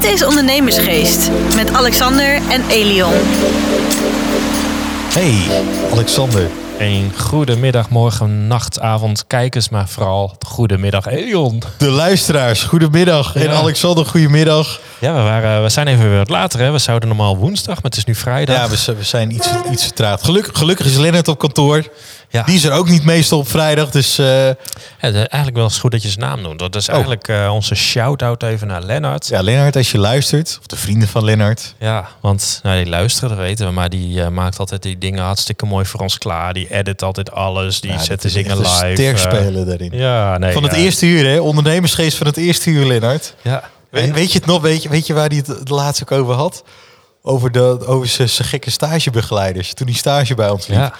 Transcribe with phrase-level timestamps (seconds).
[0.00, 3.12] Dit is Ondernemersgeest met Alexander en Elion.
[5.12, 5.34] Hey,
[5.92, 6.50] Alexander.
[6.78, 11.62] Een goede middag, morgen, nacht, avond, kijkers, maar vooral goedemiddag, Elion.
[11.78, 13.36] De luisteraars, goedemiddag.
[13.36, 13.50] En.
[13.50, 14.80] Alexander, goedemiddag.
[14.98, 16.60] Ja, we, waren, we zijn even weer wat later.
[16.60, 16.70] Hè.
[16.70, 18.56] We zouden normaal woensdag, maar het is nu vrijdag.
[18.56, 20.24] Ja, we, we zijn iets, iets vertraagd.
[20.24, 21.84] Geluk, gelukkig is Lennart op kantoor.
[22.32, 22.42] Ja.
[22.42, 23.90] Die is er ook niet meestal op vrijdag.
[23.90, 24.54] Dus eh, Ja,
[25.00, 26.58] eigenlijk wel eens goed dat je zijn naam noemt.
[26.58, 29.26] Dat is eigenlijk eh, onze shout-out even naar Lennart.
[29.28, 29.36] Ja.
[29.36, 31.74] ja, Lennart, als je luistert, of de vrienden van Lennart.
[32.20, 33.72] want nou, die luisteren, dat weten we.
[33.72, 36.52] Maar die eh, maakt altijd die dingen hartstikke mooi voor ons klaar.
[36.52, 37.80] Die edit altijd alles.
[37.80, 38.68] Die Ja, zet de zingen live.
[38.94, 39.90] Sterk eh, spelen daarin.
[39.92, 40.52] ja, nee.
[40.52, 40.78] van het ja.
[40.78, 41.38] eerste uur, hè?
[41.40, 43.34] Ondernemersgeest van het eerste uur, Lennart.
[43.42, 43.62] Ja.
[43.90, 44.62] We- weet je het nog?
[44.62, 46.64] Weet je, weet je waar hij het laatst ook over had?
[47.22, 49.74] Over, de, over zijn gekke stagebegeleiders.
[49.74, 50.78] Toen hij stage bij ons liep.
[50.78, 50.92] Ja.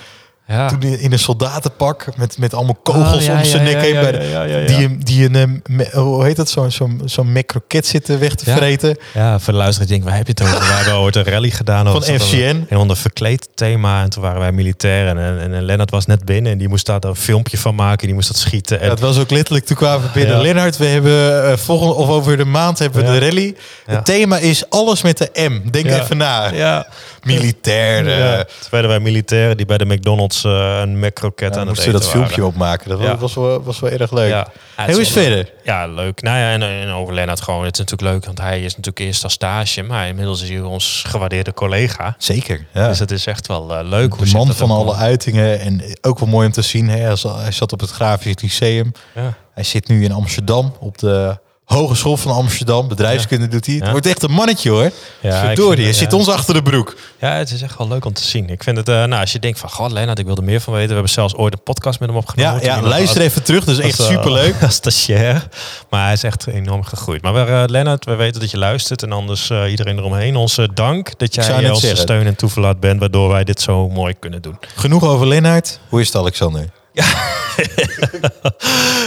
[0.50, 0.68] Ja.
[0.68, 3.92] Toen in een soldatenpak met, met allemaal kogels Oh, ja, om zijn nek heen.
[4.00, 4.64] bij de-.
[4.66, 7.44] Die, die een, eh, me- hoe heet dat, zo'n zo'n zo'n
[7.80, 8.96] zitten weg te vreten.
[9.14, 10.58] Ja, voor de luisteraar denk ik, waar heb je het over?
[10.58, 11.86] We hebben ooit een rally gedaan.
[11.86, 12.66] Van FCN.
[12.68, 14.02] Een onder verkleed thema.
[14.02, 15.18] En toen waren wij militairen.
[15.18, 16.52] En, en, en Lennart was net binnen.
[16.52, 18.06] En die moest daar een filmpje van maken.
[18.06, 18.80] Die moest dat schieten.
[18.80, 20.40] En, Dat was ook letterlijk, toen kwamen we binnen.
[20.40, 23.54] Lennart, we hebben eh, volgende, of over de maand hebben we de rally.
[23.84, 25.70] Het thema is alles met de M.
[25.70, 26.48] Denk even na.
[26.52, 26.86] ja.
[27.22, 28.08] Militair.
[28.18, 28.36] ja.
[28.44, 31.92] Toen werden wij militairen die bij de McDonald's eh, een macroket dan aan het eten
[31.92, 32.88] dat filmpje opmaken.
[32.88, 33.16] Dat Ja.
[33.16, 34.28] was, wel, was wel erg leuk.
[34.30, 34.36] Ja.
[34.36, 35.52] Ja, Hey, hoe is verder?
[35.64, 36.22] Ja, leuk.
[36.22, 37.64] Nou ja, en, en over Lennart gewoon.
[37.64, 39.82] Het is natuurlijk leuk, want hij is natuurlijk eerst als stage.
[39.82, 42.14] Maar inmiddels is hij ons gewaardeerde collega.
[42.18, 42.66] Zeker.
[42.72, 42.88] Ja.
[42.88, 44.18] Dus het is echt wel eh, leuk.
[44.18, 45.60] de man van alle uitingen.
[45.60, 46.88] En ook wel mooi om te zien.
[46.88, 46.96] Hè?
[46.98, 48.92] Hij zat- Hij zat op het Grafisch Lyceum.
[49.14, 49.34] Ja.
[49.54, 51.38] Hij zit nu in Amsterdam op de
[51.74, 52.88] Hogeschool van Amsterdam.
[52.88, 53.74] Bedrijfskunde doet hij.
[53.74, 53.90] Het Ja.
[53.90, 54.90] wordt echt een mannetje hoor.
[55.20, 56.16] Ja, Verdorie, vind- hij zit ja.
[56.16, 56.96] ons achter de broek.
[57.20, 58.48] Ja, het is echt wel leuk om te zien.
[58.50, 60.60] Ik vind het, eh, nou, als je denkt van, god, Lennart, ik wil er meer
[60.60, 60.88] van weten.
[60.88, 62.64] We hebben zelfs ooit een podcast met hem opgenomen.
[62.64, 63.64] Ja, ja luister even terug.
[63.64, 64.54] Dat is echt eh, superleuk.
[64.62, 65.48] Als stagiair.
[65.90, 67.22] Maar hij is echt enorm gegroeid.
[67.22, 69.02] Maar eh, Lennart, we weten dat je luistert.
[69.02, 70.36] En anders eh, iedereen eromheen.
[70.36, 73.00] Onze dank dat jij eh, onze steun en toeverlaat bent.
[73.00, 74.58] Waardoor wij dit zo mooi kunnen doen.
[74.74, 75.78] Genoeg over Lennart.
[75.88, 76.64] Hoe is het Alexander?
[76.92, 77.04] Ja,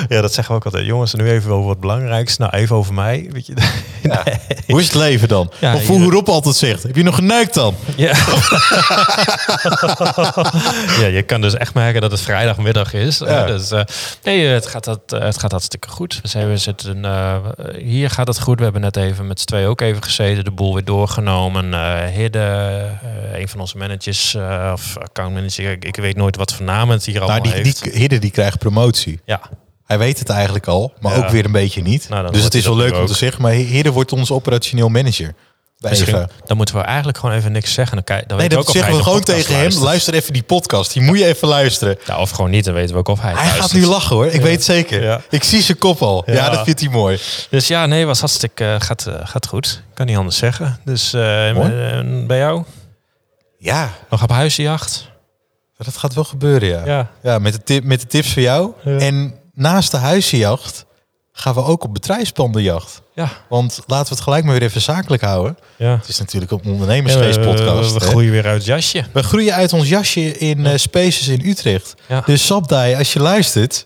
[0.21, 0.85] dat zeggen we ook altijd.
[0.85, 2.37] Jongens, nu even over wat belangrijks.
[2.37, 3.29] Nou, even over mij.
[3.31, 3.53] Weet je.
[4.67, 5.51] Hoe is het leven dan?
[5.59, 6.83] Ja, of hoe Rob altijd zegt.
[6.83, 7.75] Heb je nog geneukt dan?
[7.95, 8.13] Ja.
[11.01, 13.17] ja, je kan dus echt merken dat het vrijdagmiddag is.
[13.17, 13.25] Ja.
[13.25, 13.81] Eh, dus, eh,
[14.23, 16.19] nee, het gaat, dat, eh, het gaat hartstikke goed.
[16.21, 17.05] We, zijn, we zitten,
[17.77, 18.57] hier gaat het goed.
[18.57, 20.43] We hebben net even met z'n twee ook even gezeten.
[20.43, 21.73] De boel weer doorgenomen.
[22.09, 24.35] Hidde, eh, een van onze managers
[24.73, 25.71] of accountmanager.
[25.71, 27.83] Ik, ik weet nooit wat voor naam het hier Nou, allemaal die, heeft.
[27.83, 29.19] die Hidde die krijgt promotie.
[29.25, 29.41] ja,
[29.85, 31.23] Hij weet het eigenlijk al, maar Ja.
[31.23, 32.09] ook weer een beetje niet.
[32.09, 33.41] Nou, dus het is wel leuk om te zeggen.
[33.41, 35.33] Maar Hidde wordt ons operationeel manager.
[35.89, 37.95] Misschien, dan moeten we eigenlijk gewoon even niks zeggen.
[37.95, 39.83] Dan, kijk, dan Nee, weten we dat ook zeggen we gewoon tegen hem.
[39.83, 40.93] Luister even die podcast.
[40.93, 41.97] Die moet je even luisteren.
[42.05, 44.25] Ja, of gewoon niet, dan weten we ook of hij Hij gaat nu lachen hoor.
[44.25, 45.03] Ik weet het zeker.
[45.03, 45.21] Ja.
[45.29, 46.23] Ik zie zijn kop al.
[46.25, 47.19] Ja, dat vindt hij mooi.
[47.49, 49.81] Dus ja, nee, was hartstikke, eh, gaat, eh, gaat goed.
[49.93, 50.79] Kan niet anders zeggen.
[50.85, 51.21] Dus eh,
[52.27, 52.63] bij jou?
[53.57, 55.11] Ja, Nog op huizenjacht?
[55.83, 56.85] Dat gaat wel gebeuren, ja.
[56.85, 57.39] Ja, Ja.
[57.39, 58.71] met, de tip, met de tips voor jou.
[58.83, 58.97] Ja.
[58.97, 60.85] En naast de huizenjacht
[61.31, 63.01] gaan we ook op bedrijfspandenjacht.
[63.15, 63.29] Ja.
[63.49, 65.57] Want laten we het gelijk maar weer even zakelijk houden.
[65.77, 65.95] ja.
[65.97, 67.93] Het is natuurlijk een ondernemersgeest-podcast.
[67.93, 68.11] we, we hè.
[68.11, 69.03] groeien weer uit het jasje.
[69.11, 71.93] We groeien uit ons jasje in eh, Spaces in Utrecht.
[72.07, 72.21] Ja.
[72.25, 73.85] Dus Sabdai, als je luistert,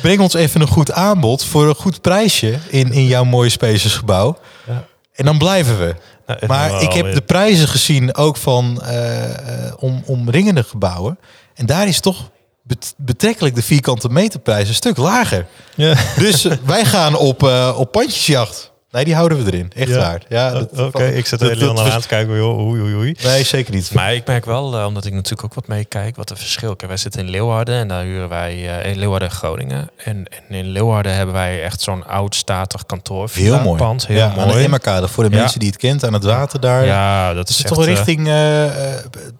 [0.00, 3.94] breng ons even een goed aanbod voor een goed prijsje in, in jouw mooie Spaces
[3.94, 4.38] gebouw.
[4.66, 4.84] Ja.
[5.12, 5.94] En dan blijven we.
[6.26, 9.24] Nou, Maar ik heb de prijzen gezien ook van eh,
[9.66, 11.18] eh, om, omringende gebouwen.
[11.54, 12.30] En daar is toch
[12.62, 15.46] bet- betrekkelijk de vierkante meterprijs een stuk lager.
[15.74, 15.94] Ja.
[16.18, 17.42] Dus eh, wij gaan op,
[17.76, 18.72] op pandjesjacht.
[18.90, 19.72] Nee, die houden we erin.
[19.76, 19.96] Echt Ja.
[19.98, 20.22] waar.
[20.28, 22.32] Ja, Oké, dat- ik zit er heel naar aan te kijken.
[22.34, 23.16] Oei, oei, oei.
[23.24, 23.94] Nee, zeker niet.
[23.94, 26.76] Maar ik merk wel, eh, omdat ik natuurlijk ook wat meekijk, wat een verschil.
[26.76, 29.88] Kijk, wij zitten in Leeuwarden en daar huren wij eh, in Leeuwarden en Groningen.
[30.04, 33.28] En, en in Leeuwarden hebben wij echt zo'n oud statig kantoor.
[33.32, 33.78] Heel mooi.
[33.78, 34.40] Pand, heel ja, mooi.
[34.40, 35.40] Aan de Emmerkade, voor de Ja.
[35.40, 36.84] mensen die het kent, aan het water daar.
[36.86, 38.28] Ja, dat Het is is echt, toch richting.
[38.28, 38.64] eh,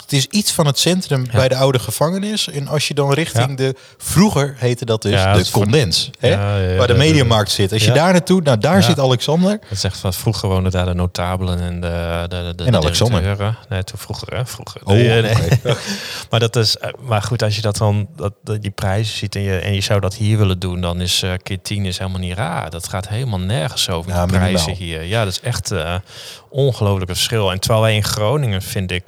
[0.02, 2.48] het is iets van het centrum bij de oude gevangenis.
[2.50, 3.54] En als je dan richting Ja.
[3.56, 3.74] de.
[3.98, 6.10] Vroeger heette dat dus de condens.
[6.18, 6.28] Hè?
[6.28, 7.72] Ja, ja, ja, waar de mediamarkt zit.
[7.72, 8.80] Als je daar naartoe, nou daar Ja.
[8.82, 9.34] zit Alexander.
[9.42, 12.78] Dat is echt van vroeger woonden daar de notabelen en de, de, de, En de
[12.78, 13.20] Alexander.
[13.20, 13.56] directeuren.
[13.68, 14.46] Nee, toen vroeger, hè?
[14.46, 14.80] Vroeger.
[14.84, 15.22] Oh, Nee,
[16.30, 19.34] maar dat is, eh, maar goed, als je dat dan, dat, dat die prijzen ziet
[19.34, 21.98] en je, en je zou dat hier willen doen, dan is eh keer 10 is
[21.98, 22.70] helemaal niet raar.
[22.70, 24.74] Dat gaat helemaal nergens over Ja, de prijzen minimaal.
[24.98, 25.02] hier.
[25.02, 25.94] Ja, dat is echt eh
[26.50, 27.52] ongelooflijk verschil.
[27.52, 29.06] En terwijl wij in Groningen, vind ik,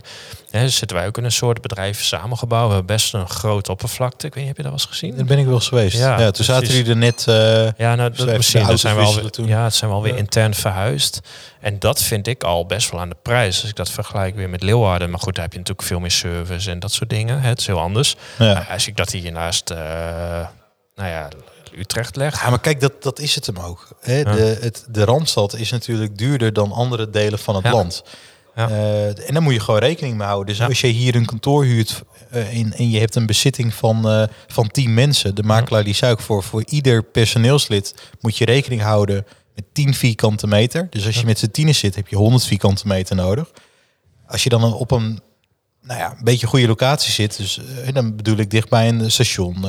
[0.50, 2.68] hè, zitten wij ook in een soort bedrijf samengebouwd.
[2.68, 4.26] We hebben best een grote oppervlakte.
[4.26, 5.16] Ik weet niet, heb je dat wel eens gezien?
[5.16, 5.96] Daar ben ik wel eens geweest.
[5.98, 7.24] Ja, Ja, toen zaten jullie er net.
[7.28, 8.66] eh, Ja, nou, Dus dat misschien.
[8.66, 9.46] Dat zijn we alweer, toen.
[9.46, 10.18] ja, het zijn we alweer Ja.
[10.18, 11.20] intern verhuisd.
[11.60, 13.60] En dat vind ik al best wel aan de prijs.
[13.60, 15.10] Als ik dat vergelijk weer met Leeuwarden.
[15.10, 17.40] Maar goed, daar heb je natuurlijk veel meer service en dat soort dingen.
[17.40, 18.16] Het is heel anders.
[18.38, 18.66] ja.
[18.70, 19.78] Als ik dat hiernaast, eh
[20.96, 21.28] nou ja,
[21.78, 22.40] Utrecht legt.
[22.40, 23.88] Ja, maar kijk, dat, dat is het hem ook.
[24.00, 24.22] Hè?
[24.22, 28.02] De, het, de Randstad is natuurlijk duurder dan andere delen van het land.
[28.58, 28.68] Ja.
[28.70, 30.46] Eh, en daar moet je gewoon rekening mee houden.
[30.46, 30.66] Dus Ja.
[30.66, 34.22] als je hier een kantoor huurt eh, en, en je hebt een bezitting van, eh
[34.46, 38.82] van 10 mensen, de makelaar die zei ook voor, voor ieder personeelslid moet je rekening
[38.82, 40.86] houden met 10 vierkante meter.
[40.90, 43.50] Dus als je met z'n tienen zit, heb je 100 vierkante meter nodig.
[44.26, 45.20] Als je dan op een
[45.82, 47.60] nou ja, een beetje goede locatie zit, dus
[47.92, 49.64] dan bedoel ik dichtbij een station,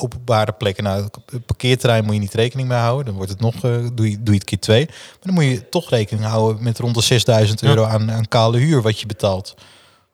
[0.00, 0.84] openbare plekken.
[0.84, 3.04] Nou, het parkeerterrein moet je niet rekening mee houden.
[3.06, 3.60] Dan wordt het nog, eh,
[3.92, 4.86] doe, je, doe je het keer twee.
[4.86, 8.58] Maar dan moet je toch rekening houden met rond de 6000 euro aan, aan kale
[8.58, 9.54] huur wat je betaalt.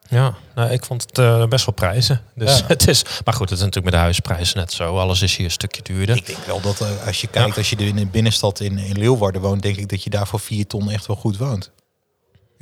[0.09, 2.21] Ja, nou, ik vond het eh, best wel prijzen.
[2.35, 2.65] Dus Ja.
[2.75, 4.97] het is, maar goed, het is natuurlijk met de huisprijzen net zo.
[4.97, 6.15] Alles is hier een stukje duurder.
[6.15, 7.55] Ik denk wel dat eh, als je kijkt, Ja.
[7.57, 10.39] als je in de binnenstad in, in Leeuwarden woont, denk ik dat je daar voor
[10.39, 11.71] 4 ton echt wel goed woont.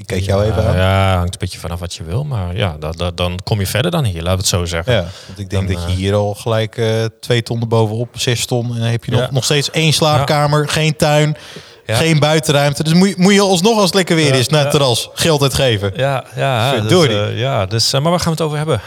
[0.02, 0.76] Ik kijk jou even aan.
[0.76, 2.24] Ja, ja, hangt een beetje vanaf wat je wil.
[2.24, 4.94] Maar ja, dat, dat, dan kom je verder dan hier, laten we het zo zeggen.
[4.94, 8.10] Ja, want ik denk Dan, dat je eh, hier al gelijk eh twee ton bovenop,
[8.20, 8.66] zes ton.
[8.74, 9.28] En dan heb je nog, Ja.
[9.32, 11.38] nog steeds één slaapkamer, geen tuin,
[11.86, 11.96] Ja.
[11.96, 12.84] geen buitenruimte.
[12.84, 14.78] Dus moet je, moet je alsnog als het lekker weer Ja, is naar het ja.
[14.78, 15.92] terras geld uitgeven.
[15.96, 17.22] Ja, ja, dus, Verdorie.
[17.24, 18.82] eh, ja dus, maar waar gaan we het over hebben?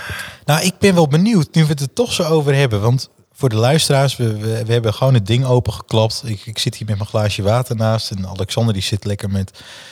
[0.44, 2.80] Nou, ik ben wel benieuwd nu we het er toch zo over hebben.
[2.80, 6.22] Want voor de luisteraars, we, we, we hebben gewoon het ding opengeklapt.
[6.26, 8.10] Ik, ik zit hier met mijn glaasje water naast.
[8.10, 9.50] En Alexander die zit lekker met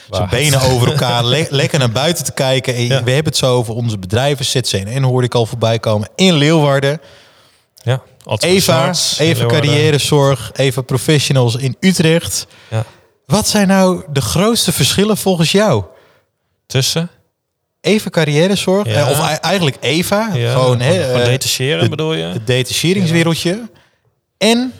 [0.09, 1.23] zijn benen over elkaar.
[1.25, 2.75] le- lekker naar buiten te kijken.
[2.75, 3.03] En Ja.
[3.03, 4.45] We hebben het zo over onze bedrijven.
[4.45, 6.09] ZCNN hoorde ik al voorbij komen.
[6.15, 7.01] In Leeuwarden.
[7.83, 8.01] Ja,
[8.39, 9.47] Eva, Leeuwarden.
[9.47, 10.51] carrièrezorg.
[10.53, 12.47] Even professionals in Utrecht.
[12.69, 12.85] Ja.
[13.25, 15.83] Wat zijn nou de grootste verschillen volgens jou?
[16.67, 17.09] Tussen?
[17.83, 18.85] Even carrièrezorg.
[18.87, 19.05] Ja.
[19.05, 20.29] eh, Of ei- eigenlijk Eva.
[20.33, 22.23] Ja, gewoon hè, gewoon eh, detacheren de- bedoel je?
[22.23, 23.69] het detacheringswereldje
[24.37, 24.73] en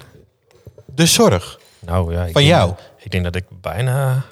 [0.96, 2.74] de zorg Nou ja, van denk- jou.
[3.04, 4.24] Ik denk dat ik bijna...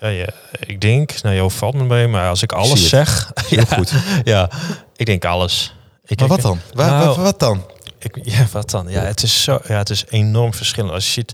[0.00, 0.26] Ja, ja,
[0.66, 3.30] ik denk, nou jou valt me mee, maar als ik alles zeg...
[3.48, 3.92] Heel ja, goed.
[4.24, 4.50] Ja,
[4.96, 5.74] ik denk alles.
[6.06, 6.60] Ik Maar denk- wat dan?
[6.72, 7.66] Wa- Nou, wat, wat dan?
[7.98, 8.88] Ik, ja, wat dan?
[8.88, 10.92] Ja, het is, zo, ja, het is enorm verschillend.
[10.94, 11.32] Als je ziet,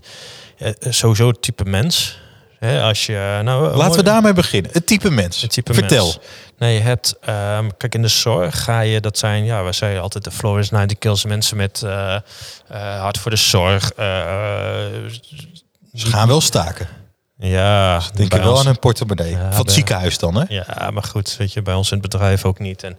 [0.57, 2.19] eh, sowieso het type mens.
[2.59, 4.71] Hè, als je, nou, Laten we daarmee beginnen.
[4.73, 5.41] Het type mens.
[5.41, 6.03] het type Vertel.
[6.05, 6.19] mens.
[6.57, 10.01] Nee, je hebt, ehm, kijk, in de zorg ga je, dat zijn, ja, we zeggen
[10.01, 12.17] altijd de Flores Nightingales, mensen met eh,
[12.99, 13.91] hart voor de zorg.
[13.91, 14.05] eh,
[15.93, 16.87] Ze gaan wel staken.
[17.37, 19.31] ja, Denk je wel ons- aan een portemonnee.
[19.31, 20.43] Ja, van het bij- ziekenhuis dan, hè?
[20.47, 22.83] Ja, maar goed, weet je, bij ons in het bedrijf ook niet.
[22.83, 22.97] En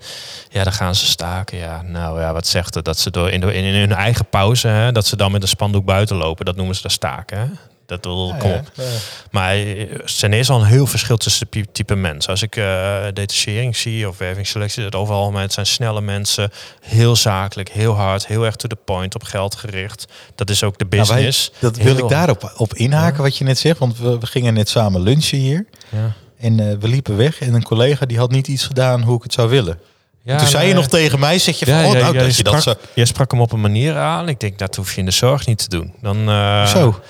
[0.50, 1.58] ja, dan gaan ze staken.
[1.58, 2.84] Ja, nou ja, wat zegt het?
[2.84, 5.48] Dat ze door in, in, in hun eigen pauze, hè, dat ze dan met een
[5.48, 7.38] spandoek buiten lopen, dat noemen ze de staken.
[7.38, 7.46] Hè?
[7.86, 8.70] Dat wil, kom op.
[8.74, 8.88] Ja, ja.
[9.30, 12.30] Maar er is al een heel verschil tussen type mensen.
[12.30, 16.50] Als ik eh detachering zie of wervingsselectie, het overal het zijn snelle mensen,
[16.80, 20.06] heel zakelijk, heel hard, heel erg to the point, op geld gericht.
[20.34, 21.50] Dat is ook de Nou, wij- business.
[21.58, 23.78] dat wil ik daarop op inhaken wat je net zegt.
[23.78, 25.66] Want we, we gingen net samen lunchen hier.
[25.88, 26.12] Ja.
[26.38, 27.40] En eh, we liepen weg.
[27.40, 29.78] En een collega die had niet iets gedaan hoe ik het zou willen.
[30.26, 32.30] Toen zei je nou, nog tegen mij, zeg je van, Ja, oh, nou, ja, dat
[32.30, 32.90] je je dat sprak, zo...
[32.94, 34.28] je sprak hem op een manier aan.
[34.28, 35.94] Ik denk, dat hoef je in de zorg niet te doen.
[36.00, 37.00] Dan, eh, Zo.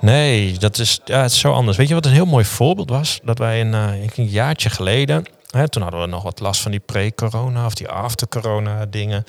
[0.00, 1.76] Nee, dat is, ja, het is zo anders.
[1.76, 3.20] Weet je wat een heel mooi voorbeeld was?
[3.22, 5.24] Dat wij een, eh, een jaartje geleden...
[5.50, 9.24] Hè, toen hadden we nog wat last van die pre-corona of die after-corona dingen.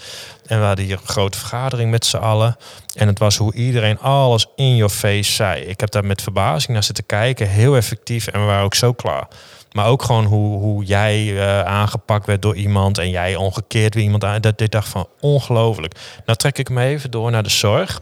[0.46, 2.58] En we hadden hier een grote vergadering met z'n allen.
[2.94, 5.62] En het was hoe iedereen alles in your face zei.
[5.62, 7.48] Ik heb daar met verbazing naar zitten kijken.
[7.48, 9.28] Heel effectief en we waren ook zo klaar.
[9.74, 14.04] Maar ook gewoon hoe, hoe jij eh, aangepakt werd door iemand en jij omgekeerd weer
[14.04, 14.42] iemand aan.
[14.42, 15.96] Dat ik dacht van ongelooflijk.
[16.26, 18.02] Nou trek ik me even door naar de zorg.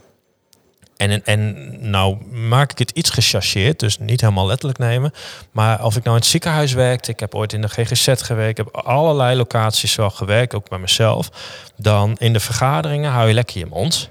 [0.98, 5.12] En, en nou maak ik het iets gechargeerd, dus niet helemaal letterlijk nemen.
[5.52, 8.60] Maar of ik nou in het ziekenhuis werkte, ik heb ooit in de GGZ gewerkt,
[8.60, 11.30] ik heb allerlei locaties wel gewerkt, ook bij mezelf.
[11.78, 14.08] Dan in de vergaderingen hou je lekker je mond.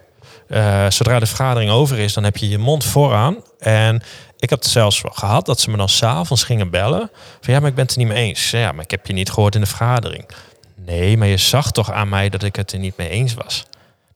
[0.50, 3.36] Eh, zodra de vergadering over is, dan heb je je mond vooraan.
[3.58, 4.02] En
[4.38, 7.10] ik heb het zelfs gehad dat ze me dan s'avonds gingen bellen.
[7.40, 8.50] Van ja, maar ik ben het er niet mee eens.
[8.50, 10.28] Ja, maar ik heb je niet gehoord in de vergadering.
[10.74, 13.66] Nee, maar je zag toch aan mij dat ik het er niet mee eens was.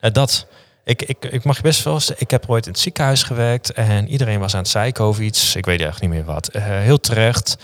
[0.00, 0.46] Nou, dat,
[0.84, 2.00] ik, ik, ik mag je best wel.
[2.16, 5.56] Ik heb ooit in het ziekenhuis gewerkt en iedereen was aan het zeiken over iets.
[5.56, 6.48] Ik weet echt niet meer wat.
[6.48, 7.56] Eh, heel terecht.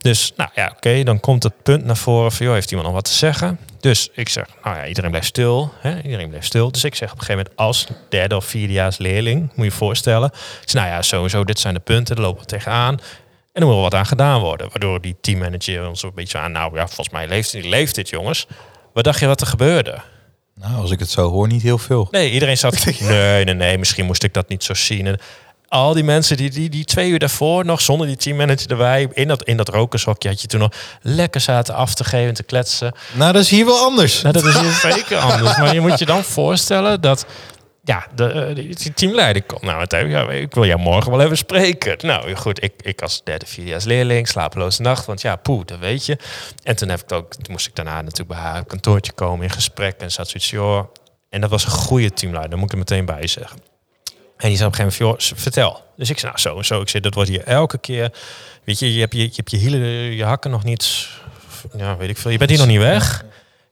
[0.00, 2.96] Dus nou ja, oké, dan komt het punt naar voren van, joh, heeft iemand nog
[2.96, 3.58] wat te zeggen?
[3.80, 5.72] Dus ik zeg, nou ja, iedereen blijft stil.
[5.78, 6.02] Hè?
[6.02, 6.72] Iedereen blijft stil.
[6.72, 9.70] Dus ik zeg op een gegeven moment als derde of vierdejaars leerling, moet je je
[9.70, 10.28] voorstellen.
[10.62, 12.98] Ik zeg, nou ja, sowieso, dit zijn de punten, daar lopen we tegenaan.
[13.52, 14.68] En er moet wel wat aan gedaan worden.
[14.68, 18.46] Waardoor die teammanager ons een beetje aan, nou ja, volgens mij leeft, leeft dit, jongens.
[18.92, 20.00] Wat dacht je wat er gebeurde?
[20.54, 22.08] Nou, als ik het zo hoor, niet heel veel.
[22.10, 22.84] Nee, iedereen zat.
[23.00, 25.18] Nee, nee, nee, misschien moest ik dat niet zo zien.
[25.70, 29.28] Al die mensen die, die, die twee uur daarvoor nog zonder die teammanager erbij, in
[29.28, 30.72] dat, in dat rokershokje had je toen nog
[31.02, 32.92] lekker zaten af te geven en te kletsen.
[33.12, 34.22] Nou, dat is hier wel anders.
[34.22, 35.56] Nou, dat is hier zeker anders.
[35.56, 37.26] Maar je moet je dan voorstellen dat.
[37.84, 39.62] Ja, de, eh, teamleider komt.
[39.62, 41.96] Nou, het, ja, ik wil jou morgen wel even spreken.
[42.06, 45.06] Nou, goed, ik, ik als derde, vierdejaars leerling, slapeloze nacht.
[45.06, 46.18] Want ja, poeh, dat weet je.
[46.62, 49.50] En toen, heb ik ook, toen moest ik daarna natuurlijk bij haar kantoortje komen in
[49.50, 50.00] gesprek.
[50.00, 50.84] En zat zoiets, joh.
[51.28, 53.69] En dat was een goede teamleider, daar moet ik er meteen bij zeggen.
[54.40, 55.82] En die zei op een gegeven moment, vertel.
[55.96, 56.80] Dus ik zei, nou zo en zo.
[56.80, 58.12] Ik zei, dat wordt hier elke keer.
[58.64, 59.80] Weet je, je hebt je, je, hebt je hielen,
[60.16, 61.08] je hakken nog niet.
[61.76, 62.30] Ja, weet ik veel.
[62.30, 63.24] Je bent hier nog niet weg.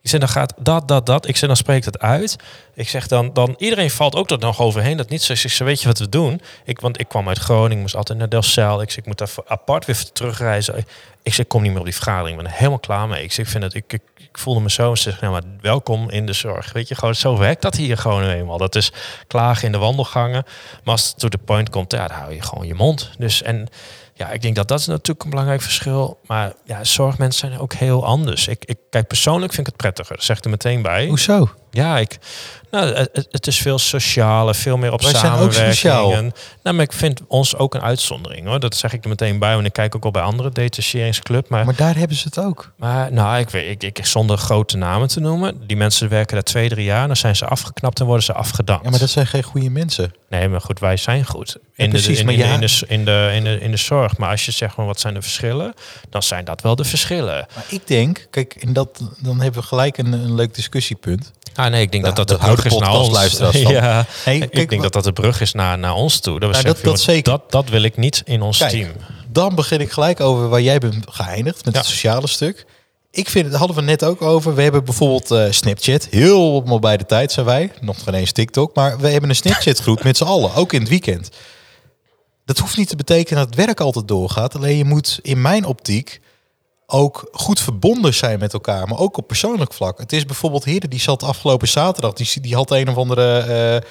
[0.02, 1.28] Ik zeg, dan gaat dat, dat, dat.
[1.28, 2.36] Ik zeg, dan spreekt het uit.
[2.74, 4.96] Ik zeg, dan, dan iedereen valt ook er nog overheen.
[4.96, 5.34] Dat niet zo.
[5.34, 6.40] Zeg, weet je wat we doen?
[6.64, 8.82] Ik, want ik kwam uit Groningen, moest altijd naar Delcel.
[8.82, 10.86] Ik zeg, ik moet daar apart weer terugreizen.
[11.22, 12.36] Ik zeg, kom niet meer op die vergadering.
[12.36, 13.22] Ik ben er helemaal klaar mee.
[13.22, 14.02] Ik zeg, ik vind het, ik, ik,
[14.32, 14.94] voelde me zo.
[14.94, 16.72] Zeg, nou, maar welkom in de zorg.
[16.72, 18.58] Weet je, gewoon zo werkt dat hier gewoon eenmaal.
[18.58, 18.92] Dat is
[19.26, 20.44] klagen in de wandelgangen.
[20.84, 23.10] Maar als het to the point komt, ja, dan hou je gewoon je mond.
[23.18, 23.68] Dus en
[24.18, 26.18] ja, ik denk dat dat is natuurlijk een belangrijk verschil.
[26.26, 28.48] Maar ja, zorgmensen zijn ook heel anders.
[28.48, 30.22] Ik, ik kijk persoonlijk vind ik het prettiger.
[30.22, 31.06] Zeg er meteen bij.
[31.06, 31.50] Hoezo?
[31.78, 32.18] Ja, ik,
[32.70, 36.34] nou, het, het is veel socialer, veel meer op Wij zijn ook samenwerking.
[36.62, 38.60] nou, maar ik vind ons ook een uitzondering hoor.
[38.60, 41.48] Dat zeg ik er meteen bij, want ik kijk ook al bij andere detacheringsclub.
[41.48, 42.72] Maar, Maar daar hebben ze het ook.
[42.76, 45.66] maar nou, ik weet, ik, ik, zonder grote namen te noemen.
[45.66, 48.84] Die mensen werken daar twee, drie jaar, dan zijn ze afgeknapt en worden ze afgedankt.
[48.84, 50.12] Ja, maar dat zijn geen goede mensen.
[50.28, 51.56] Nee, maar goed, wij zijn goed.
[51.74, 53.60] In, Ja, precies, de, in, maar in, de- ja- in, de, in, de, in, de,
[53.60, 54.16] in de zorg.
[54.16, 55.74] Maar als je zegt, van wat zijn de verschillen?
[56.10, 57.46] Dan zijn dat wel de verschillen.
[57.54, 61.32] Maar ik denk, kijk, en dat, dan hebben we gelijk een, een leuk discussiepunt.
[61.58, 63.38] Ah nee, ik denk dat dat de brug is naar ons.
[63.52, 66.40] ja, Hey, ik kijk, denk dat dat de brug is naar, naar ons toe.
[66.40, 67.32] Dat, we Nou, zeggen, dat- dat joh, zeker.
[67.32, 68.90] Dat, dat wil ik niet in ons Kijk, team.
[69.28, 71.80] Dan begin ik gelijk over waar jij bent geëindigd met Ja.
[71.80, 72.66] het sociale stuk.
[73.10, 74.54] Ik vind, daar hadden we net ook over.
[74.54, 76.06] We hebben bijvoorbeeld eh, Snapchat.
[76.10, 77.72] Heel bij de tijd zijn wij.
[77.80, 78.74] Nog geen eens TikTok.
[78.74, 80.54] Maar we hebben een Snapchat groep met z'n allen.
[80.54, 81.28] Ook in het weekend.
[82.44, 84.56] Dat hoeft niet te betekenen dat het werk altijd doorgaat.
[84.56, 86.20] Alleen je moet in mijn optiek
[86.90, 88.88] ook goed verbonden zijn met elkaar.
[88.88, 89.98] Maar ook op persoonlijk vlak.
[89.98, 92.12] Het is bijvoorbeeld Heren, die zat afgelopen zaterdag.
[92.12, 93.38] Die, die had een of andere...
[93.38, 93.90] eh,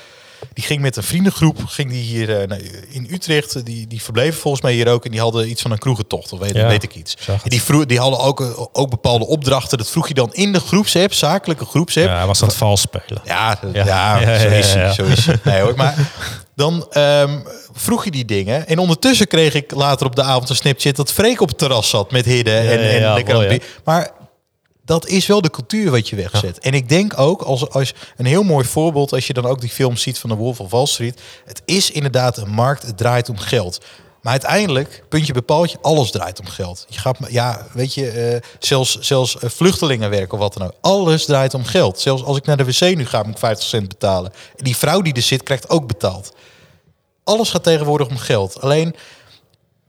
[0.54, 2.58] die ging met een vriendengroep, ging die hier eh,
[2.90, 3.66] in Utrecht.
[3.66, 5.06] Die, die verbleven volgens mij hier ook.
[5.06, 7.18] En die hadden iets van een kroegentocht, of weet, Ja, weet ik iets.
[7.44, 9.78] die, vroeg, die hadden ook, eh, ook bepaalde opdrachten.
[9.78, 12.08] Dat vroeg je dan in de groepsapp, zakelijke groepsapp.
[12.08, 13.22] Ja, hij was aan het vals spelen.
[13.24, 13.86] Ja, Ja.
[13.86, 14.20] ja.
[14.20, 14.86] Ja, zo ja, is ja, hij.
[14.88, 14.94] ja.
[14.94, 15.40] Zo is hij.
[15.44, 15.96] Nee hoor, maar
[16.58, 17.40] dan ehm,
[17.74, 18.68] vroeg je die dingen.
[18.68, 21.90] En ondertussen kreeg ik later op de avond een Snapchat dat Freek op het terras
[21.90, 22.64] zat met Hidden.
[22.64, 23.62] Ja, en, en ja, lekker mooi.
[23.84, 24.12] Maar
[24.86, 26.60] dat is wel de cultuur wat je wegzet.
[26.60, 29.70] En ik denk ook, als, als een heel mooi voorbeeld, als je dan ook die
[29.70, 31.22] film ziet van de Wolf of Wall Street.
[31.46, 33.86] Het is inderdaad een markt, het draait om geld.
[34.28, 36.86] Maar uiteindelijk, puntje bepaaldje, alles draait om geld.
[36.90, 40.74] Je gaat, ja, weet je, eh, zelfs, zelfs eh, vluchtelingenwerk of wat dan ook.
[40.82, 42.00] Alles draait om geld.
[42.00, 44.32] Zelfs als ik naar de wc nu ga, moet ik 50 cent betalen.
[44.56, 46.34] En die vrouw die er zit, krijgt ook betaald.
[47.24, 48.62] Alles gaat tegenwoordig om geld.
[48.62, 48.96] Alleen,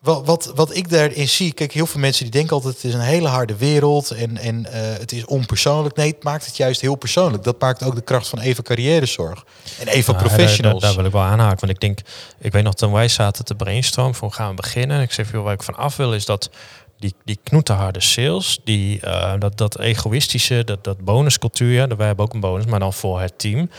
[0.08, 2.94] wat, wat, wat ik daarin zie, kijk, heel veel mensen die denken altijd het is
[2.94, 5.96] een hele harde wereld en, en eh, het is onpersoonlijk.
[5.96, 7.44] Nee, het maakt het juist heel persoonlijk.
[7.44, 9.44] Dat maakt ook de kracht van Eva Carrièrezorg
[9.78, 10.82] en Eva Ja, Professionals.
[10.82, 11.60] Daar, wil ik wel aanhaken.
[11.60, 11.98] Want ik denk,
[12.38, 15.00] ik weet nog toen wij zaten te brainstormen, voor gaan we beginnen.
[15.00, 16.50] Ik zeg, joh, waar ik van af wil is dat
[16.98, 22.24] die, die knoetenharde sales, die, eh, dat, dat egoïstische, dat, dat bonuscultuur, ja, wij hebben
[22.24, 23.70] ook een bonus, maar dan voor het team.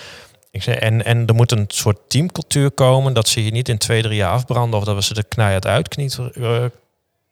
[0.52, 3.78] Ik zei, en, en er moet een soort teamcultuur komen, dat ze je niet in
[3.78, 6.66] twee, drie jaar afbranden of dat we ze de knijheid uitkniet eh,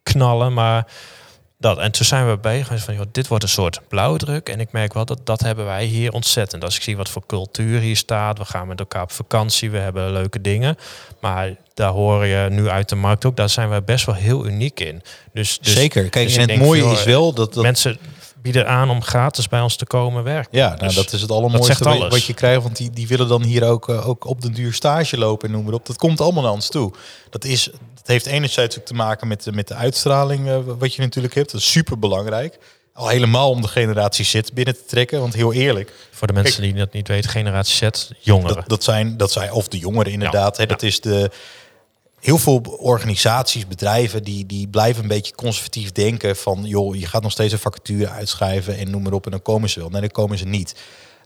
[0.02, 0.86] knallen, maar
[1.58, 1.78] dat.
[1.78, 4.48] En toen zijn we bezig van, joh, dit wordt een soort blauwdruk.
[4.48, 6.64] En ik merk wel dat dat hebben wij hier ontzettend.
[6.64, 9.78] Als ik zie wat voor cultuur hier staat, we gaan met elkaar op vakantie, we
[9.78, 10.76] hebben leuke dingen.
[11.20, 14.46] Maar daar hoor je nu uit de markt ook, daar zijn wij best wel heel
[14.46, 15.02] uniek in.
[15.32, 16.08] Dus, dus Zeker.
[16.08, 17.54] Kijk, dus en het mooie is wel dat...
[17.54, 17.98] dat mensen
[18.52, 20.58] bieden aan om gratis bij ons te komen werken.
[20.58, 22.12] ja, nou, Dus dat is het dat allermooiste zegt wat- alles.
[22.12, 22.62] wat je krijgt.
[22.62, 25.54] Want die, die willen dan hier ook, eh, ook op de duur stage lopen en
[25.54, 25.86] noem maar op.
[25.86, 26.92] Dat komt allemaal naar ons toe.
[27.30, 27.64] Dat, is,
[27.94, 31.34] dat heeft enerzijds ook te maken met, de- met de uitstraling eh, wat je natuurlijk
[31.34, 31.52] hebt.
[31.52, 32.58] Dat is super belangrijk.
[32.92, 35.20] Al helemaal om de generatie Z binnen te trekken.
[35.20, 38.54] Want heel eerlijk, Voor de mensen die dat niet weten, generatie Z, jongeren.
[38.56, 40.56] Dat, dat, zijn, dat zijn, of de jongeren inderdaad.
[40.56, 41.30] Ja, hè, dat is de,
[42.20, 47.22] heel veel organisaties, bedrijven, die, die blijven een beetje conservatief denken van, joh, je gaat
[47.22, 49.88] nog steeds een vacature uitschrijven en noem maar op en dan komen ze wel.
[49.88, 50.74] Nee, dan komen ze niet.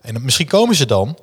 [0.01, 1.19] En misschien komen ze dan,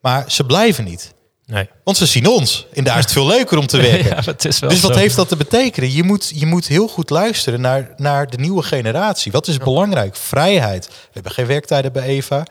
[0.00, 1.14] maar ze blijven niet.
[1.46, 1.68] nee.
[1.84, 2.66] Want ze zien ons.
[2.72, 4.08] En daar is het veel leuker om te werken.
[4.16, 4.98] Ja, dat is wel Dus wat zo.
[4.98, 5.92] heeft dat te betekenen?
[5.92, 9.32] Je moet, je moet heel goed luisteren naar, naar de nieuwe generatie.
[9.32, 10.16] Wat is belangrijk?
[10.16, 10.86] Vrijheid.
[10.86, 12.46] We hebben geen werktijden bij Eva,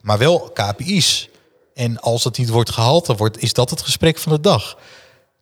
[0.00, 1.28] maar wel KPI's.
[1.74, 4.78] En als dat niet wordt gehaald, dan wordt, is dat het gesprek van de dag.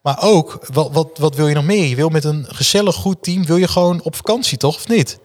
[0.02, 1.86] Maar ook, wat, wat, wat wil je nog meer?
[1.86, 4.74] Je wil met een gezellig goed team, wil je gewoon op vakantie, toch?
[4.76, 5.18] Of niet?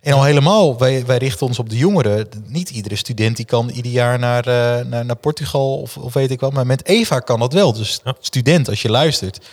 [0.00, 2.28] En al helemaal, wij, wij richten ons op de jongeren.
[2.46, 6.30] Niet iedere student die kan ieder jaar naar, eh, naar, naar Portugal of, of weet
[6.30, 6.52] ik wat.
[6.52, 7.72] Maar met Eva kan dat wel.
[7.72, 8.14] Dus Ja.
[8.20, 9.46] student, als je luistert.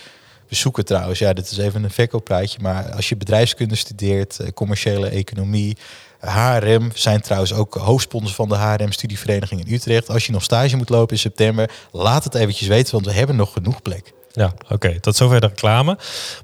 [0.49, 2.59] We zoeken trouwens, ja, dit is even een verkooppraatje.
[2.61, 5.77] Maar als je bedrijfskunde studeert, eh, commerciële economie,
[6.19, 10.09] HRM, we zijn trouwens ook hoofdsponsor van de HRM Studievereniging in Utrecht.
[10.09, 13.35] Als je nog stage moet lopen in september, laat het eventjes weten, want we hebben
[13.35, 14.13] nog genoeg plek.
[14.33, 14.99] Ja, oké.
[14.99, 15.97] Tot zover de reclame.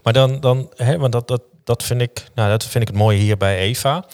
[0.04, 2.98] Maar dan, dan hè, want dat, dat, dat, vind ik, nou, dat vind ik het
[2.98, 4.06] mooie hier bij Eva.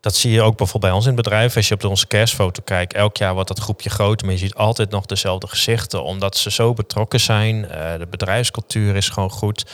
[0.00, 1.56] Dat zie je ook bijvoorbeeld bij ons in het bedrijf.
[1.56, 4.26] Als je op onze kerstfoto kijkt, elk jaar wordt dat groepje groter.
[4.26, 6.04] Maar je ziet altijd nog dezelfde gezichten.
[6.04, 7.68] Omdat ze zo betrokken zijn.
[7.68, 9.64] Eh, de bedrijfscultuur is gewoon goed.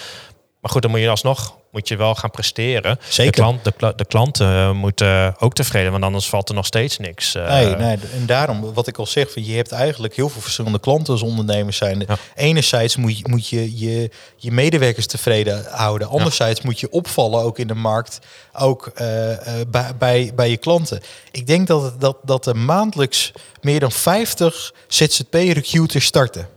[0.61, 2.99] Maar goed, dan moet je alsnog moet je wel gaan presteren.
[3.09, 3.33] Zeker.
[3.33, 6.99] De, klant, de, kla- de klanten moeten ook tevreden, want anders valt er nog steeds
[6.99, 7.35] niks.
[7.35, 7.49] eh.
[7.49, 11.13] Nee, nee, en daarom, wat ik al zeg, je hebt eigenlijk heel veel verschillende klanten
[11.13, 12.05] als ondernemer zijn.
[12.07, 12.17] Ja.
[12.35, 16.09] Enerzijds moet je, moet je, je je medewerkers tevreden houden.
[16.09, 18.19] Anderzijds moet je opvallen ook in de markt,
[18.53, 21.01] ook eh, eh, bij, bij, bij je klanten.
[21.31, 26.49] Ik denk dat, dat, dat er maandelijks meer dan 50 ZZP-recruiters starten.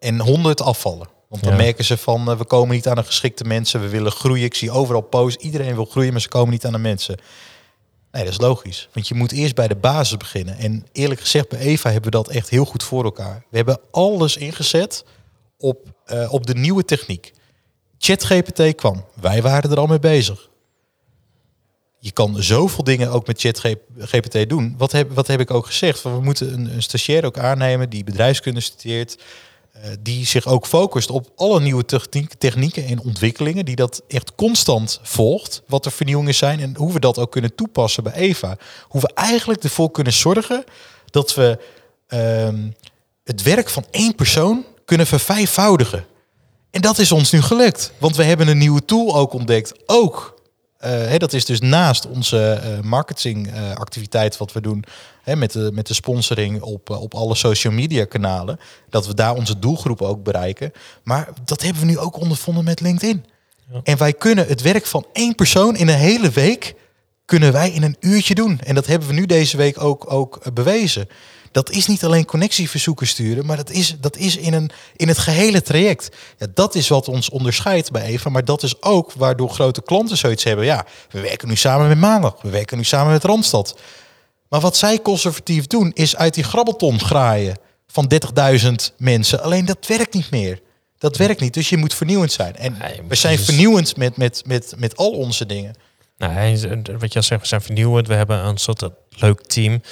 [0.00, 1.08] En 100 afvallen.
[1.28, 1.58] Want dan Ja.
[1.58, 4.44] merken ze van, eh, we komen niet aan de geschikte mensen, we willen groeien.
[4.44, 7.18] Ik zie overal posts, iedereen wil groeien, maar ze komen niet aan de mensen.
[8.12, 8.88] Nee, dat is logisch.
[8.92, 10.56] Want je moet eerst bij de basis beginnen.
[10.58, 13.44] En eerlijk gezegd, bij Eva hebben we dat echt heel goed voor elkaar.
[13.50, 15.04] We hebben alles ingezet
[15.58, 17.32] op, eh, op de nieuwe techniek.
[17.98, 19.04] ChatGPT kwam.
[19.20, 20.48] Wij waren er al mee bezig.
[22.00, 24.74] Je kan zoveel dingen ook met ChatGPT doen.
[24.78, 26.00] Wat heb, wat heb ik ook gezegd?
[26.00, 29.18] Van we moeten een, een stagiair ook aannemen die bedrijfskunde studeert.
[29.82, 33.64] Eh, die zich ook focust op alle nieuwe techniek, technieken en ontwikkelingen.
[33.64, 35.62] Die dat echt constant volgt.
[35.66, 38.56] Wat de vernieuwingen zijn en hoe we dat ook kunnen toepassen bij Eva.
[38.88, 40.64] Hoe we eigenlijk ervoor kunnen zorgen
[41.10, 41.58] dat we
[42.06, 42.70] ehm,
[43.24, 46.06] het werk van één persoon kunnen vervijfvoudigen.
[46.70, 47.92] En dat is ons nu gelukt.
[47.98, 49.72] Want we hebben een nieuwe tool ook ontdekt.
[49.86, 50.37] Ook.
[50.78, 54.84] Eh, hè, dat is dus naast onze eh, marketingactiviteit wat we doen.
[55.22, 58.58] Hè, met, de, met de sponsoring op, eh, op alle social media kanalen.
[58.90, 60.72] Dat we daar onze doelgroep ook bereiken.
[61.02, 63.24] Maar dat hebben we nu ook ondervonden met LinkedIn.
[63.72, 63.80] Ja.
[63.82, 66.74] En wij kunnen het werk van één persoon in een hele week
[67.28, 68.60] kunnen wij in een uurtje doen.
[68.60, 71.08] En dat hebben we nu deze week ook, ook eh, bewezen.
[71.50, 75.18] Dat is niet alleen connectieverzoeken sturen, maar dat is, dat is in, een, in het
[75.18, 76.16] gehele traject.
[76.38, 78.30] Ja, dat is wat ons onderscheidt bij Eva.
[78.30, 80.64] Maar dat is ook waardoor grote klanten zoiets hebben.
[80.64, 82.42] Ja, we werken nu samen met Maandag.
[82.42, 83.78] We werken nu samen met Randstad.
[84.48, 88.12] Maar wat zij conservatief doen, is uit die grabbelton graaien van
[88.60, 89.42] 30.000 mensen.
[89.42, 90.60] Alleen dat werkt niet meer.
[90.98, 91.54] Dat werkt niet.
[91.54, 92.56] Dus je moet vernieuwend zijn.
[92.56, 95.74] En Nee, we zijn vernieuwend met, met, met, met al onze dingen.
[96.18, 96.60] Nou,
[96.98, 98.06] wat je al zegt, we zijn vernieuwend.
[98.06, 99.82] We hebben een soort leuk team.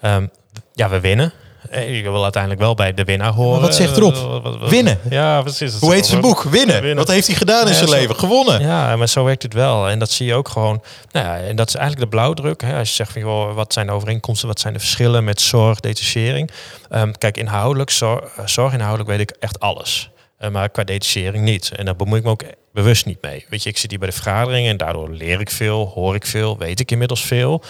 [0.00, 0.26] Ehm,
[0.74, 1.32] ja, we winnen.
[1.70, 3.60] Eh, Je wil uiteindelijk wel bij de winnaar horen.
[3.60, 4.14] wat zegt erop?
[4.14, 4.98] Eh, wat- wat- Winnen.
[5.10, 5.78] Ja, precies.
[5.80, 6.42] Hoe heet zijn boek?
[6.42, 6.74] Winnen.
[6.80, 6.96] Winnen.
[6.96, 8.16] Wat heeft hij gedaan in Ja, zijn zo- leven?
[8.16, 8.60] Gewonnen.
[8.60, 9.88] Ja, maar zo werkt het wel.
[9.88, 10.82] En dat zie je ook gewoon.
[11.10, 12.62] Nou ja, en dat is eigenlijk de blauwdruk.
[12.62, 12.78] Hè.
[12.78, 15.80] Als je zegt van joh, wat zijn de overeenkomsten, wat zijn de verschillen met zorg,
[15.80, 16.50] detachering.
[16.90, 20.10] Ehm, kijk, inhoudelijk, zorg, zorginhoudelijk weet ik echt alles.
[20.38, 21.70] Eh, maar qua detachering niet.
[21.76, 23.46] En daar bemoei ik me ook bewust niet mee.
[23.48, 26.26] Weet je, ik zit hier bij de vergaderingen en daardoor leer ik veel, hoor ik
[26.26, 27.62] veel, weet ik inmiddels veel.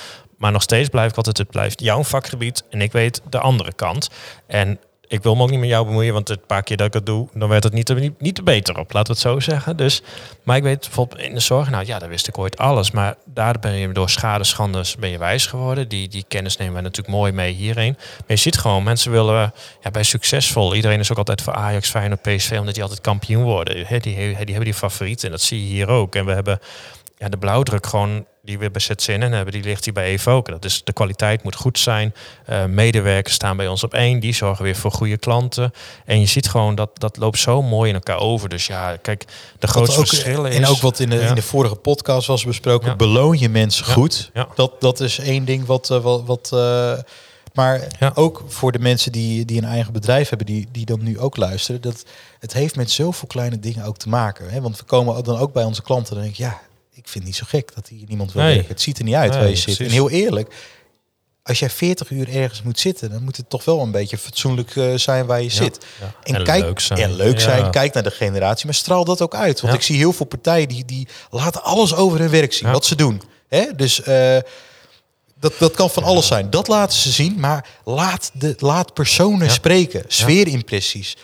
[0.44, 3.72] Maar nog steeds blijf ik altijd, het blijft jouw vakgebied en ik weet de andere
[3.72, 4.10] kant.
[4.46, 4.78] En
[5.08, 7.06] ik wil me ook niet met jou bemoeien, want het paar keer dat ik het
[7.06, 9.76] doe, dan werd het niet, niet, niet beter op, laten we het zo zeggen.
[9.76, 10.02] Dus,
[10.42, 12.90] maar ik weet bijvoorbeeld in de zorg, nou ja, daar wist ik ooit alles.
[12.90, 15.88] Maar daar ben je door schade, schandes ben je wijs geworden.
[15.88, 17.94] Die, die kennis nemen wij natuurlijk mooi mee hierheen.
[17.96, 19.52] Maar je ziet gewoon, mensen willen
[19.82, 20.74] ja, bij succesvol.
[20.74, 23.86] Iedereen is ook altijd voor Ajax, Feyenoord, PSV, omdat die altijd kampioen worden.
[23.86, 26.14] He, die, die hebben die favorieten en dat zie je hier ook.
[26.14, 26.58] En we hebben
[27.16, 30.48] ja, de blauwdruk gewoon die we bij ZCN hebben, die ligt hier bij Eve ook.
[30.48, 32.14] Dat is de kwaliteit moet goed zijn.
[32.46, 34.20] Eh, medewerkers staan bij ons op één.
[34.20, 35.72] Die zorgen weer voor goede klanten.
[36.04, 38.48] En je ziet gewoon dat dat loopt zo mooi in elkaar over.
[38.48, 39.24] Dus ja, kijk,
[39.58, 40.56] de grootste ook- verschillen is...
[40.56, 41.28] En ook wat in de, Ja.
[41.28, 42.88] in de vorige podcast was besproken.
[42.88, 42.96] Ja.
[42.96, 44.30] Beloon je mensen goed.
[44.34, 44.48] Ja.
[44.54, 45.90] Dat, dat is één ding wat...
[45.90, 46.92] eh, wat, wat eh,
[47.54, 48.12] maar Ja.
[48.14, 51.36] ook voor de mensen die, die een eigen bedrijf hebben, die, die dan nu ook
[51.36, 51.80] luisteren.
[51.80, 52.04] Dat
[52.38, 54.50] het heeft met zoveel kleine dingen ook te maken.
[54.50, 54.60] Hè?
[54.60, 56.60] Want we komen dan ook bij onze klanten en dan denk ik, ja,
[56.94, 58.54] ik vind het niet zo gek dat hier niemand wil Nee.
[58.54, 58.72] werken.
[58.72, 59.80] Het ziet er niet uit Nee, waar je zit.
[59.80, 60.54] En heel eerlijk,
[61.42, 64.76] als jij 40 uur ergens moet zitten, dan moet het toch wel een beetje fatsoenlijk
[64.76, 65.78] eh, zijn waar je zit.
[66.00, 66.14] Ja.
[66.22, 66.98] En, En kijk, leuk zijn.
[67.00, 67.40] En leuk Ja.
[67.40, 67.70] zijn.
[67.70, 69.60] Kijk naar de generatie, maar straal dat ook uit.
[69.60, 72.70] Want ik zie heel veel partijen die, die laten alles over hun werk zien.
[72.70, 73.22] Wat ze doen.
[73.48, 73.64] Hè?
[73.76, 74.36] Dus eh,
[75.40, 76.50] dat, dat kan van alles zijn.
[76.50, 80.04] Dat laten ze zien, maar laat, de, laat personen spreken.
[80.08, 81.16] Sfeerimpressies.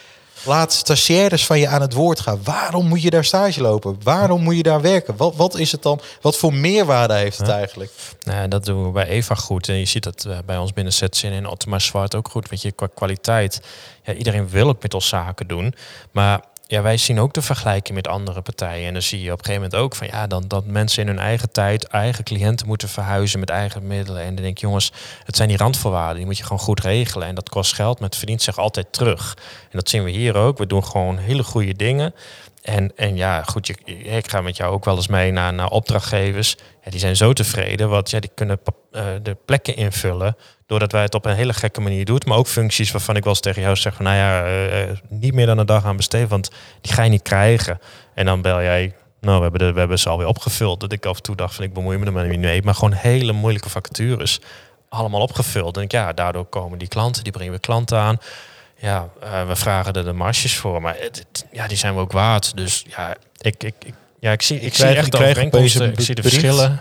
[0.44, 2.40] Laat stagiaires van je aan het woord gaan.
[2.44, 3.96] Waarom moet je daar stage lopen?
[4.02, 5.16] Waarom moet je daar werken?
[5.16, 6.00] Wat, wat is het dan?
[6.20, 7.56] Wat voor meerwaarde heeft het Ja.
[7.56, 7.90] eigenlijk?
[8.22, 9.68] Nou, dat doen we bij Eva goed.
[9.68, 12.48] En je ziet dat eh, bij ons binnen ZCN en Ottomar Zwart ook goed.
[12.48, 13.60] Weet je, qua kwaliteit.
[14.04, 15.74] Ja, iedereen wil ook met ons zaken doen.
[16.10, 18.86] Maar ja, wij zien ook de vergelijking met andere partijen.
[18.86, 21.08] En dan zie je op een gegeven moment ook van ja, dan, dat mensen in
[21.08, 24.22] hun eigen tijd eigen cliënten moeten verhuizen met eigen middelen.
[24.22, 24.92] En dan denk ik, jongens,
[25.24, 26.16] het zijn die randvoorwaarden.
[26.16, 27.28] Die moet je gewoon goed regelen.
[27.28, 29.36] En dat kost geld, maar het verdient zich altijd terug.
[29.62, 30.58] En dat zien we hier ook.
[30.58, 32.14] We doen gewoon hele goede dingen.
[32.62, 36.56] En, en ja, goed, ik ga met jou ook wel eens mee naar, naar opdrachtgevers.
[36.84, 40.36] Ja, die zijn zo tevreden, want ja, die kunnen eh, de plekken invullen.
[40.66, 42.20] Doordat wij het op een hele gekke manier doen.
[42.26, 44.96] Maar ook functies waarvan ik wel eens tegen jou zeg van, nou ja, eh, eh,
[45.08, 47.78] niet meer dan een dag aan besteden, want die ga je niet krijgen.
[48.14, 50.80] En dan bel jij Nou, we hebben, de, we hebben ze alweer opgevuld.
[50.80, 52.62] Dat ik af en toe dacht van ik bemoei me er maar niet mee.
[52.62, 54.40] Maar gewoon hele moeilijke vacatures.
[54.88, 55.76] Allemaal opgevuld.
[55.76, 58.18] En ja, daardoor komen die klanten, die brengen we klanten aan.
[58.80, 60.82] Ja, eh, we vragen er de marges voor.
[60.82, 62.56] Maar het, het- ja, die zijn we ook waard.
[62.56, 65.92] Dus ja, ik, ik, ik, ja, ik zie, ik, Ik zie echt ik de overeenkomsten.
[65.92, 66.80] Ik zie de verschillen.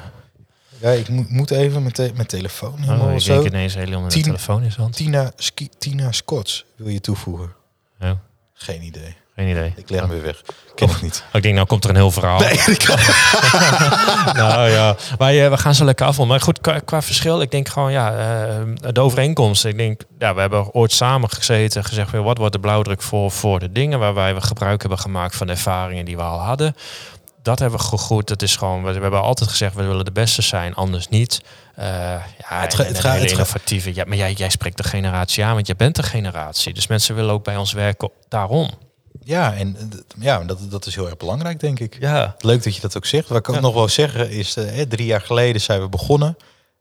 [0.82, 3.34] Ja, ik moet, moet even mijn, te- mijn telefoon Oh, ik zo.
[3.34, 4.96] denk ineens helemaal met telefoon in zijn hand.
[4.96, 5.32] Tina,
[5.78, 7.54] Tina Scots wil je toevoegen.
[8.00, 8.18] Ja,
[8.54, 9.16] Geen idee.
[9.40, 9.74] Geen idee.
[9.76, 10.42] Ik leg hem weer weg.
[10.76, 11.24] Ken ik niet.
[11.28, 12.40] Oh, ik denk, nou komt er een heel verhaal.
[12.40, 12.58] Nee,
[14.44, 16.18] nou ja, wij, eh, we gaan zo lekker af.
[16.26, 19.66] Maar goed, qua, qua verschil, ik denk gewoon, ja, eh, de overeenkomst.
[19.66, 23.32] Ik denk, ja, we hebben ooit samen gezeten, gezegd, weer, wat wordt de blauwdruk voor,
[23.32, 26.76] voor de dingen waarbij we gebruik hebben gemaakt van de ervaringen die we al hadden.
[27.42, 28.28] Dat hebben we gegroeid.
[28.28, 31.42] Dat is gewoon, we, we hebben altijd gezegd, we willen de beste zijn, anders niet.
[31.76, 33.96] Eh, ja, Het ga- het het innovatieve.
[33.96, 36.74] Ja, maar jij, jij spreekt de generatie aan, want jij bent de generatie.
[36.74, 38.70] Dus mensen willen ook bij ons werken daarom.
[39.24, 39.84] Ja, en eh,
[40.24, 41.98] ja, dat, dat is heel erg belangrijk, denk ik.
[42.00, 42.36] Ja.
[42.40, 43.28] Leuk dat je dat ook zegt.
[43.28, 43.62] Wat ik ook Ja.
[43.62, 46.38] nog wel zeggen is, eh, drie jaar geleden zijn we begonnen.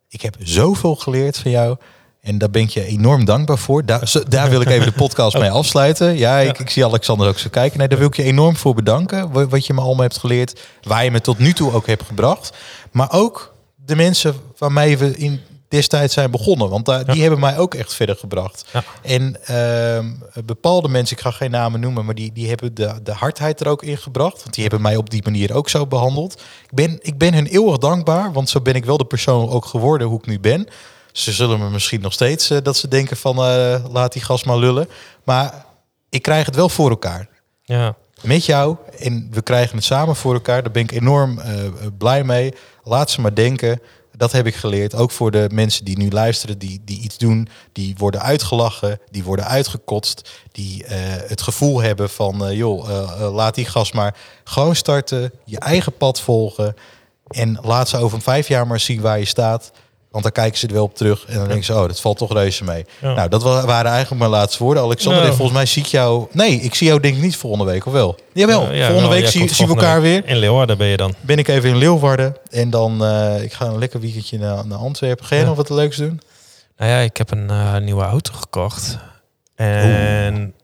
[0.09, 1.77] Ik heb zoveel geleerd van jou.
[2.21, 3.85] En daar ben ik je enorm dankbaar voor.
[3.85, 6.17] Daar, daar wil ik even de podcast mee afsluiten.
[6.17, 7.79] Ja, ik, ik zie Alexander ook zo kijken.
[7.79, 9.33] Nee, daar wil ik je enorm voor bedanken.
[9.33, 10.61] wa- Wat je me allemaal hebt geleerd.
[10.83, 12.57] Waar je me tot nu toe ook hebt gebracht.
[12.93, 16.69] Maar ook de mensen waarmee we in destijds zijn begonnen.
[16.69, 18.65] Want daar, die hebben mij ook echt verder gebracht.
[18.73, 18.85] Ja.
[19.03, 20.07] En ehm,
[20.45, 23.69] bepaalde mensen, ik ga geen namen noemen, maar die, die hebben de, de hardheid er
[23.69, 24.43] ook in gebracht.
[24.43, 26.33] Want die hebben mij op die manier ook zo behandeld.
[26.63, 29.65] Ik ben, ik ben hun eeuwig dankbaar, want zo ben ik wel de persoon ook
[29.65, 30.69] geworden hoe ik nu ben.
[31.13, 34.45] Ze zullen me misschien nog steeds eh, dat ze denken van eh, laat die gas
[34.45, 34.89] maar lullen.
[35.25, 35.65] Maar
[36.09, 37.29] ik krijg het wel voor elkaar.
[37.63, 37.97] Ja.
[38.23, 40.63] Met jou en we krijgen het samen voor elkaar.
[40.63, 41.55] Daar ben ik enorm eh,
[41.99, 42.55] blij mee.
[42.85, 43.81] Laat ze maar denken.
[44.19, 44.95] Dat heb ik geleerd.
[44.95, 49.25] Ook voor de mensen die nu luisteren, die, die iets doen, die worden uitgelachen, die
[49.25, 50.97] worden uitgekotst, die eh,
[51.29, 55.97] het gevoel hebben van, eh, joh, eh, laat die gas maar gewoon starten, je eigen
[55.97, 56.75] pad volgen
[57.29, 59.71] en laat ze over vijf jaar maar zien waar je staat.
[60.23, 62.19] Want dan kijken ze er wel op terug en dan denken ze, oh, dat valt
[62.19, 62.85] toch reuze mee.
[63.01, 63.13] Ja.
[63.15, 64.83] Nou, dat wa- waren eigenlijk mijn laatste woorden.
[64.83, 66.27] Alexander, en volgens mij zie ik jou...
[66.33, 68.17] Nee, ik zie jou denk ik niet volgende week, of wel?
[68.33, 70.23] Jawel, Ja, ja, volgende wel, week jij zie- zien we elkaar week.
[70.25, 70.31] weer.
[70.33, 71.15] In Leeuwarden ben je dan.
[71.21, 74.79] Ben ik even in Leeuwarden en dan uh, ik ga een lekker weekendje naar, naar
[74.79, 75.25] Antwerpen.
[75.27, 76.21] Ga jij nog wat leuks doen?
[76.77, 78.99] Nou ja, ik heb een eh, nieuwe auto gekocht.
[79.55, 80.55] En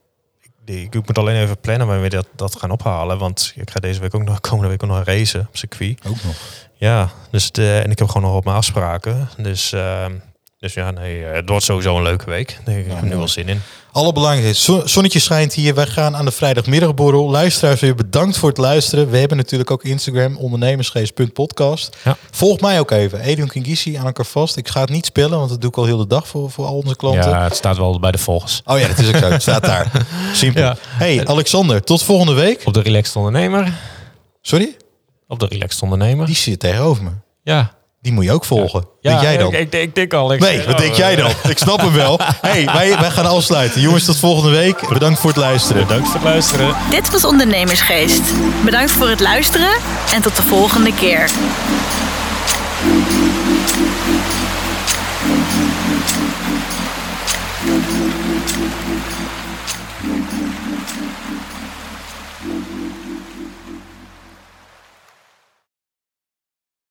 [0.64, 3.18] die- ik moet alleen even plannen wanneer we dat, dat gaan ophalen.
[3.18, 5.98] Want ik ga deze week ook nog, komende week ook nog racen op circuit.
[6.06, 6.34] Ook nog.
[6.74, 9.28] Ja, dus de, en ik heb gewoon nog op mijn afspraken.
[9.36, 10.12] Dus, ehm,
[10.58, 12.50] dus ja, nee, eh, het wordt sowieso een leuke week.
[12.66, 13.60] Ik heb er nu wel zin in.
[13.94, 15.74] Allerbelangrijkste, zo- zonnetje schijnt hier.
[15.74, 17.30] Wij gaan aan de vrijdagmiddagborrel.
[17.30, 19.10] Luisteraars, weer bedankt voor het luisteren.
[19.10, 21.96] We hebben natuurlijk ook Instagram, ondernemersgeest.podcast.
[22.04, 22.16] Ja.
[22.30, 23.20] Volg mij ook even.
[23.20, 24.56] Edwin Kingisi aan elkaar vast.
[24.56, 26.66] Ik ga het niet spellen, want dat doe ik al heel de dag voor, voor
[26.66, 27.30] al onze klanten.
[27.30, 28.62] Ja, het staat wel bij de volgers.
[28.64, 29.30] Oh ja, dat is ook zo.
[29.30, 29.90] Het staat daar.
[30.32, 30.62] Simpel.
[30.62, 30.76] Ja.
[30.86, 32.62] Hey, Alexander, tot volgende week.
[32.64, 33.72] Op de Relaxed Ondernemer.
[34.40, 34.76] Sorry?
[35.28, 36.26] Op de Relaxed Ondernemer.
[36.26, 37.10] Die zit tegenover me.
[37.42, 37.74] Ja.
[38.04, 38.84] Die moet je ook volgen.
[39.00, 39.52] ja Weet jij dan?
[39.52, 40.32] Ik, ik, ik denk al.
[40.32, 41.30] Ik Nee, wat oh, denk jij dan?
[41.48, 42.20] Ik snap hem wel.
[42.40, 43.80] Hey, wij, wij gaan afsluiten.
[43.80, 44.88] Jongens, tot volgende week.
[44.88, 45.86] Bedankt voor het luisteren.
[45.86, 46.76] Bedankt voor het luisteren.
[46.90, 48.22] Dit was Ondernemersgeest.
[48.64, 49.72] Bedankt voor het luisteren
[50.14, 51.30] en tot de volgende keer.